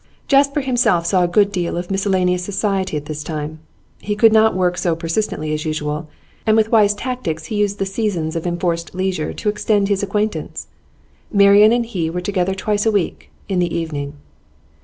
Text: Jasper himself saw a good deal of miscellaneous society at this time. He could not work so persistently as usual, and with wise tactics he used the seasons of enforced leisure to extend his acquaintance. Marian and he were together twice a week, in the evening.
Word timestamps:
Jasper 0.27 0.61
himself 0.61 1.05
saw 1.05 1.23
a 1.23 1.27
good 1.27 1.51
deal 1.51 1.77
of 1.77 1.91
miscellaneous 1.91 2.43
society 2.43 2.97
at 2.97 3.05
this 3.05 3.21
time. 3.23 3.59
He 3.99 4.15
could 4.15 4.33
not 4.33 4.55
work 4.55 4.75
so 4.79 4.95
persistently 4.95 5.53
as 5.53 5.63
usual, 5.63 6.07
and 6.43 6.57
with 6.57 6.71
wise 6.71 6.95
tactics 6.95 7.45
he 7.53 7.57
used 7.57 7.77
the 7.77 7.85
seasons 7.85 8.35
of 8.35 8.47
enforced 8.47 8.95
leisure 8.95 9.31
to 9.33 9.47
extend 9.47 9.89
his 9.89 10.01
acquaintance. 10.01 10.65
Marian 11.31 11.71
and 11.71 11.85
he 11.85 12.09
were 12.09 12.19
together 12.19 12.55
twice 12.55 12.87
a 12.87 12.91
week, 12.91 13.29
in 13.47 13.59
the 13.59 13.75
evening. 13.77 14.13